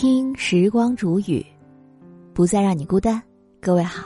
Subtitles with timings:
[0.00, 1.44] 听时光煮雨，
[2.32, 3.22] 不再让你孤单。
[3.60, 4.02] 各位好，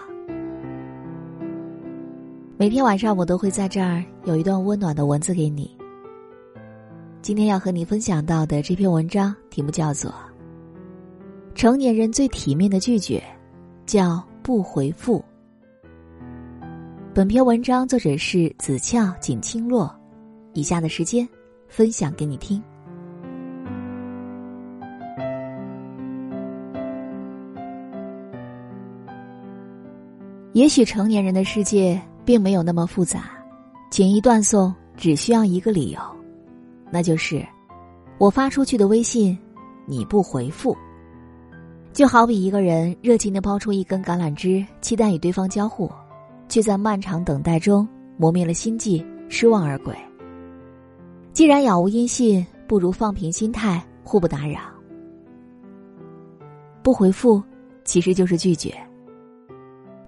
[2.56, 5.70] 每天晚上我都会在这儿有一段温暖的文字给你。
[7.22, 10.10] 今天要和你分享到的这篇文章题目叫做
[11.54, 13.18] 《成年人最体面的拒绝》，
[13.86, 15.24] 叫不回复。
[17.14, 19.94] 本篇文章作者是子俏锦清落，
[20.54, 21.24] 以下的时间
[21.68, 22.60] 分享给你听。
[30.54, 33.30] 也许成年人的世界并没有那么复杂，
[33.90, 36.00] 简易断送只需要一个理由，
[36.92, 37.44] 那就是
[38.18, 39.36] 我发出去的微信
[39.84, 40.76] 你不回复。
[41.92, 45.90] 就好比一个人热情的抛出一根橄榄枝，期待与对方交互，
[46.48, 49.92] 却在漫长等待中磨灭了心计，失望而归。
[51.32, 54.60] 既然杳无音信，不如放平心态，互不打扰。
[56.80, 57.42] 不回复
[57.84, 58.72] 其实就是拒绝。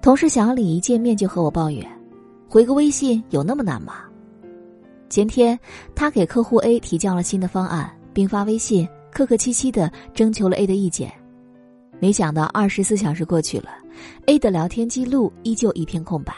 [0.06, 1.84] 同事小李一见面就和我抱怨
[2.48, 4.04] ：“回个微信有那么难吗？”
[5.10, 5.58] 前天
[5.96, 11.12] 他给客户 A 提交了新的方案，并发微信客客气气的征求了 A 的意见。
[11.98, 13.70] 没想到二十四小时过去了
[14.26, 16.32] ，A 的聊天记录依旧一片空白。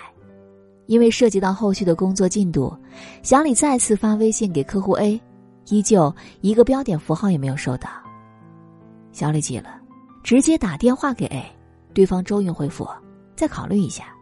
[0.86, 2.74] 因为涉及到后续的工作进度，
[3.22, 5.20] 小李再次发微信给客户 A，
[5.69, 7.91] 依旧一个标点符号也没有收到。
[9.12, 9.78] 小李急了，
[10.22, 11.44] 直接打电话给 A，
[11.92, 12.89] 对方周云回复。
[13.39, 14.12] 再考虑一下。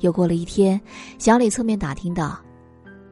[0.00, 0.80] 又过了一天，
[1.16, 2.36] 小李侧面打听到，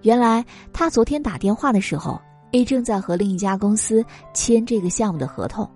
[0.02, 5.70] 原来他昨天打电话的时候，A 正在和另一家公司签这个项目的合同。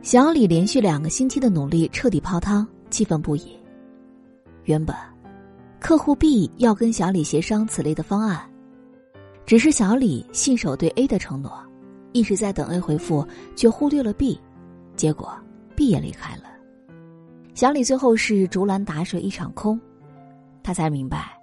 [0.00, 3.54] 小李连续两个星期的努力彻底泡汤，气愤不已。
[4.64, 4.96] 原本，
[5.78, 8.40] 客户 B 要跟小李协商此类的方案，
[9.44, 11.52] 只是小李信守对 A 的承诺，
[12.12, 14.40] 一直在等 A 回复，却忽略了 B，
[14.96, 15.36] 结果
[15.76, 16.44] B 也离开了。
[17.60, 19.78] 小李最后是竹篮打水一场空，
[20.62, 21.38] 他才明白，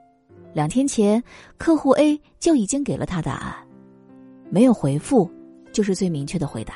[0.52, 1.24] 两天前
[1.60, 3.54] 客户 A 就已经给了他答案，
[4.50, 5.30] 没有回复
[5.72, 6.74] 就是最明确的回答。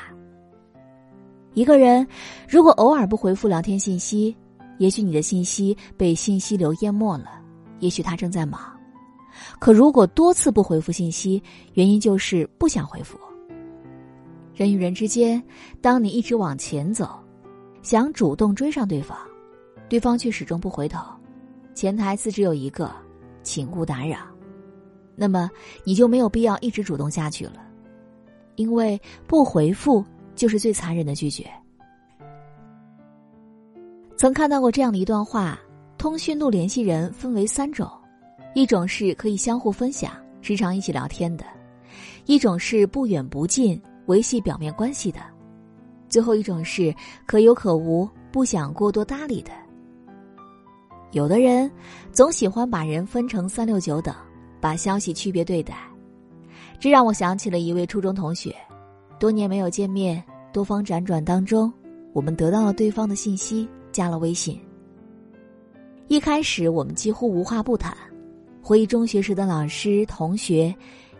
[1.54, 2.06] 一个人
[2.48, 4.36] 如果偶尔不回复聊天信息，
[4.78, 7.42] 也许你的信息被信息流淹没了，
[7.80, 8.60] 也许他正在忙；
[9.58, 11.42] 可如果多次不回复信息，
[11.72, 13.18] 原因就是不想回复。
[14.54, 15.42] 人与人之间，
[15.80, 17.18] 当你一直往前走，
[17.82, 19.18] 想主动追上对方。
[19.92, 21.04] 对方却始终不回头，
[21.74, 22.90] 潜台词只有一个，
[23.42, 24.20] 请勿打扰。
[25.14, 25.50] 那么
[25.84, 27.62] 你就没有必要一直主动下去了，
[28.56, 30.02] 因为不回复
[30.34, 31.46] 就是最残忍的拒绝。
[34.16, 35.60] 曾看到过这样的一段话：
[35.98, 37.86] 通讯录联系人分为三种，
[38.54, 41.44] 一种是可以相互分享、时常一起聊天的；
[42.24, 45.20] 一种是不远不近、维系表面关系的；
[46.08, 46.94] 最后一种是
[47.26, 49.52] 可有可无、不想过多搭理的。
[51.12, 51.70] 有的人
[52.10, 54.14] 总喜欢把人分成三六九等，
[54.60, 55.76] 把消息区别对待，
[56.80, 58.54] 这让我想起了一位初中同学。
[59.18, 60.24] 多年没有见面，
[60.54, 61.70] 多方辗转当中，
[62.14, 64.58] 我们得到了对方的信息，加了微信。
[66.08, 67.94] 一开始我们几乎无话不谈，
[68.62, 70.74] 回忆中学时的老师、同学，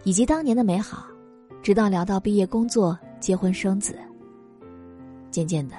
[0.04, 1.06] 以及当年的美好，
[1.62, 3.94] 直到聊到毕业、工作、结婚、生子。
[5.30, 5.76] 渐渐的，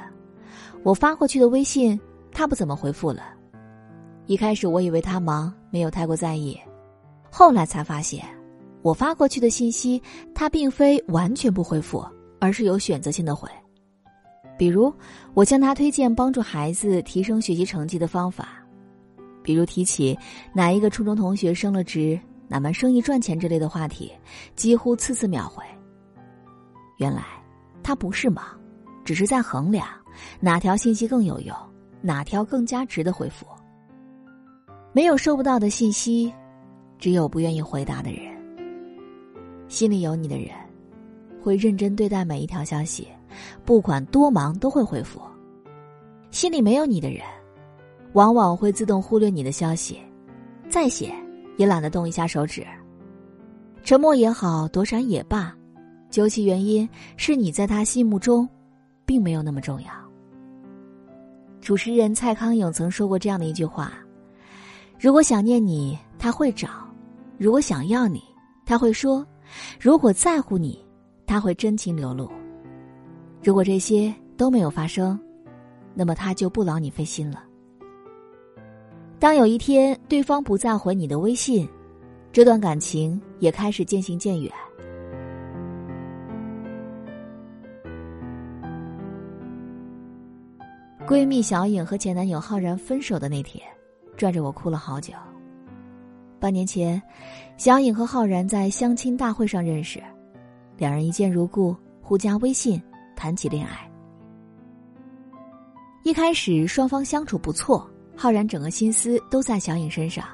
[0.83, 1.99] 我发过去的微信，
[2.31, 3.32] 他不怎么回复了。
[4.25, 6.57] 一开始我以为他忙，没有太过在意，
[7.29, 8.23] 后来才发现，
[8.81, 10.01] 我发过去的信息，
[10.33, 12.05] 他并非完全不回复，
[12.39, 13.49] 而是有选择性的回。
[14.57, 14.93] 比如，
[15.33, 18.45] 我向他推荐帮助孩子提升学习成绩的方法；
[19.43, 20.17] 比如提起
[20.53, 22.17] 哪一个初中同学升了职、
[22.47, 24.09] 哪门生意赚钱之类的话题，
[24.55, 25.61] 几乎次次秒回。
[26.97, 27.25] 原来，
[27.83, 28.45] 他不是忙，
[29.03, 29.85] 只是在衡量
[30.39, 31.53] 哪条信息更有用，
[32.01, 33.45] 哪条更加值得回复。
[34.95, 36.31] 没有收不到的信息，
[36.99, 38.31] 只有不愿意回答的人。
[39.67, 40.49] 心里有你的人，
[41.41, 43.07] 会认真对待每一条消息，
[43.65, 45.19] 不管多忙都会回复；
[46.29, 47.21] 心里没有你的人，
[48.13, 49.97] 往往会自动忽略你的消息，
[50.69, 51.11] 再写
[51.57, 52.63] 也懒得动一下手指。
[53.83, 55.55] 沉默也好，躲闪也罢，
[56.11, 58.47] 究其原因，是你在他心目中，
[59.07, 59.87] 并没有那么重要。
[61.61, 63.91] 主持人蔡康永曾说过这样的一句话。
[65.03, 66.69] 如果想念你，他会找；
[67.37, 68.23] 如果想要你，
[68.65, 69.21] 他会说；
[69.77, 70.81] 如果在乎你，
[71.27, 72.31] 他会真情流露。
[73.43, 75.19] 如果这些都没有发生，
[75.93, 77.43] 那么他就不劳你费心了。
[79.19, 81.67] 当有一天对方不再回你的微信，
[82.31, 84.49] 这段感情也开始渐行渐远。
[91.05, 93.61] 闺蜜小颖和前男友浩然分手的那天，
[94.17, 95.13] 拽着我哭了好久。
[96.39, 97.01] 半年前，
[97.57, 100.01] 小颖和浩然在相亲大会上认识，
[100.77, 102.81] 两人一见如故，互加微信，
[103.15, 103.89] 谈起恋爱。
[106.03, 110.25] 一开始双方相处不错，浩然整个心思都在小颖身上，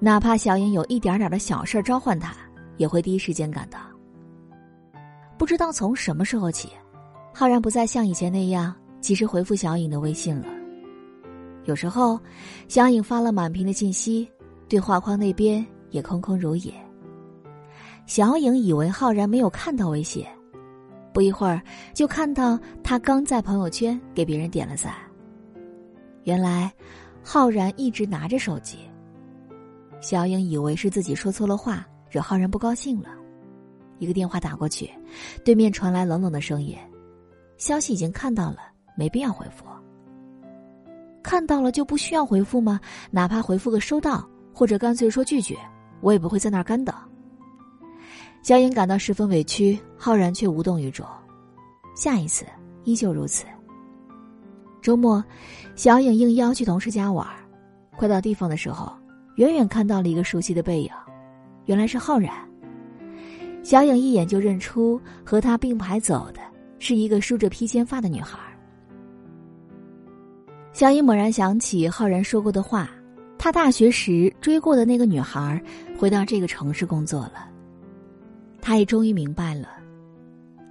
[0.00, 2.34] 哪怕小颖有一点点的小事召唤他，
[2.76, 3.78] 也会第一时间赶到。
[5.38, 6.70] 不知道从什么时候起，
[7.32, 8.74] 浩然不再像以前那样。
[8.98, 10.48] 及时回复小颖的微信了。
[11.66, 12.18] 有时候，
[12.68, 14.28] 小颖发了满屏的信息，
[14.68, 16.72] 对话框那边也空空如也。
[18.06, 20.24] 小颖以为浩然没有看到微信，
[21.12, 21.60] 不一会儿
[21.92, 24.94] 就看到他刚在朋友圈给别人点了赞。
[26.22, 26.72] 原来，
[27.22, 28.78] 浩然一直拿着手机。
[30.00, 33.08] 小颖以为是自己说错了话，惹浩然不高兴了。
[33.98, 34.88] 一个电话打过去，
[35.44, 36.76] 对面传来冷冷的声音
[37.58, 38.58] ：“消息已经看到了。”
[38.98, 39.66] 没必要回复。
[41.26, 42.78] 看到了就不需要回复吗？
[43.10, 44.24] 哪怕回复个收到，
[44.54, 45.58] 或者干脆说拒绝，
[46.00, 46.94] 我也不会在那儿干等。
[48.44, 51.04] 小颖感到十分委屈，浩然却无动于衷。
[51.96, 52.46] 下一次
[52.84, 53.44] 依旧如此。
[54.80, 55.22] 周末，
[55.74, 57.26] 小颖应邀去同事家玩，
[57.96, 58.92] 快到地方的时候，
[59.34, 60.90] 远远看到了一个熟悉的背影，
[61.64, 62.32] 原来是浩然。
[63.64, 66.40] 小颖一眼就认出和他并排走的
[66.78, 68.38] 是一个梳着披肩发的女孩。
[70.76, 72.90] 小颖猛然想起浩然说过的话，
[73.38, 75.58] 他大学时追过的那个女孩，
[75.98, 77.48] 回到这个城市工作了。
[78.60, 79.70] 他也终于明白了，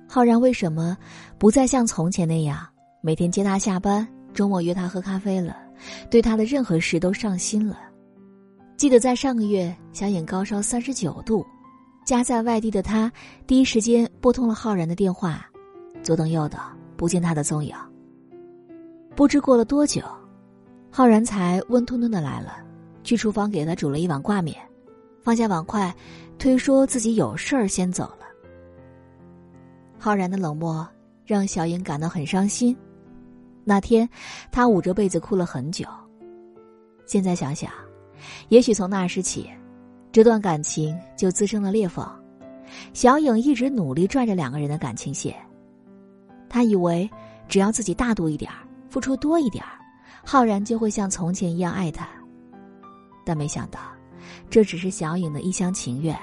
[0.07, 0.95] 浩然为什么
[1.39, 2.63] 不再像从前那样
[3.01, 5.57] 每天接他下班，周末约他喝咖啡了，
[6.11, 7.79] 对他的任何事都上心了。
[8.77, 11.43] 记得在上个月，小颖高烧三十九度，
[12.05, 13.11] 家在外地的他
[13.47, 15.43] 第一时间拨通了浩然的电话，
[16.03, 16.61] 左等右等，
[16.95, 17.73] 不见他的踪影。
[19.15, 20.03] 不知过了多久，
[20.91, 22.57] 浩然才温吞吞的来了，
[23.01, 24.57] 去厨房给他煮了一碗挂面，
[25.21, 25.93] 放下碗筷，
[26.37, 28.25] 推说自己有事儿先走了。
[29.97, 30.85] 浩然的冷漠
[31.25, 32.75] 让小英感到很伤心，
[33.63, 34.07] 那天
[34.51, 35.85] 他捂着被子哭了很久。
[37.05, 37.71] 现在想想，
[38.49, 39.49] 也许从那时起，
[40.11, 42.05] 这段感情就滋生了裂缝。
[42.91, 45.33] 小颖一直努力拽着两个人的感情线，
[46.49, 47.09] 他以为
[47.47, 48.57] 只要自己大度一点儿。
[48.95, 49.77] 付出多一点儿，
[50.23, 52.07] 浩然就会像从前一样爱他。
[53.25, 53.77] 但没想到，
[54.49, 56.17] 这只是小颖的一厢情愿。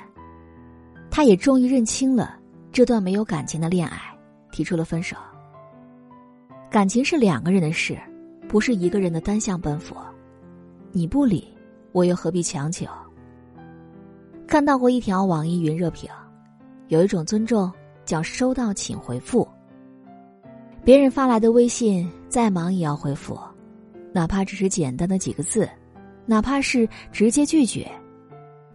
[1.11, 2.35] 他也终于认清了
[2.73, 3.99] 这段没有感情的恋爱，
[4.53, 5.19] 提出了分手。
[6.71, 7.95] 感情是两个人的事，
[8.49, 9.95] 不是一个人的单向奔赴。
[10.93, 11.47] 你不理，
[11.93, 12.87] 我又何必强求？
[14.47, 16.09] 看到过一条网易云热评，
[16.89, 17.71] 有一种尊重
[18.07, 19.47] 叫收到请回复。
[20.83, 23.39] 别人发来的微信，再忙也要回复，
[24.11, 25.69] 哪怕只是简单的几个字，
[26.25, 27.87] 哪怕是直接拒绝，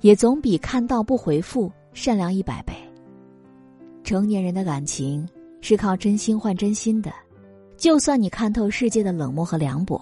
[0.02, 2.74] 也总比看到不回复善良一百倍。
[4.04, 5.28] 成年人的感情
[5.60, 7.12] 是靠真心换真心的，
[7.78, 10.00] 就算你看透世界的冷漠和凉薄，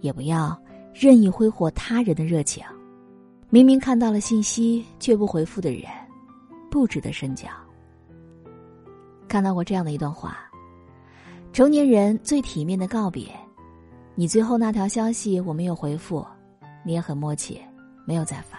[0.00, 0.56] 也不要
[0.94, 2.62] 任意挥霍他人的热情。
[3.50, 5.82] 明明看到了信息却不回复的人，
[6.70, 7.48] 不值得深交。
[9.26, 10.48] 看到过这样的一段话。
[11.52, 13.28] 成年人最体面的告别，
[14.14, 16.26] 你最后那条消息我没有回复，
[16.82, 17.60] 你也很默契，
[18.06, 18.58] 没有再发。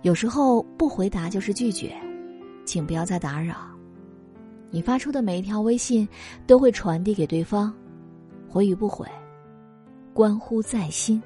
[0.00, 1.94] 有时候不回答就是拒绝，
[2.64, 3.56] 请不要再打扰。
[4.70, 6.08] 你发出的每一条微信
[6.46, 7.70] 都会传递给对方，
[8.48, 9.06] 回与不回，
[10.14, 11.22] 关乎在心。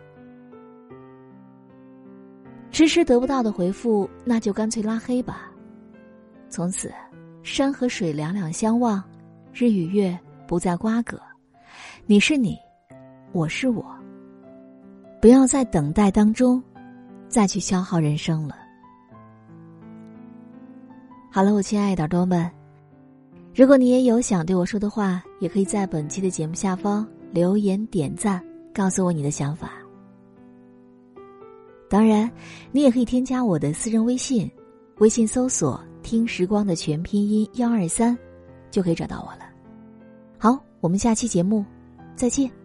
[2.73, 5.53] 迟迟得不到的回复，那就干脆拉黑吧。
[6.51, 6.93] 从此，
[7.45, 9.01] 山和水两两相望。
[9.59, 11.21] 日与月不再瓜葛，
[12.07, 12.57] 你是你，
[13.33, 13.85] 我是我。
[15.21, 16.63] 不要在等待当中
[17.27, 18.55] 再去消耗人生了。
[21.29, 22.49] 好了，我亲爱的耳朵们，
[23.53, 28.41] 如果你也有想对我说的话，也可以在本期的节目下方留言点赞，
[28.73, 29.73] 告诉我你的想法。
[31.91, 32.31] 当然，
[32.71, 34.49] 你也可以添加我的私人微信，
[34.99, 38.17] 微信搜索“听时光”的全拼音幺二三，
[38.71, 39.48] 就可以找到我了。
[40.39, 41.65] 好，我们下期节目
[42.15, 42.58] 再见。